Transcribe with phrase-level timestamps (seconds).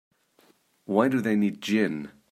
[0.85, 2.09] Why do they need gin?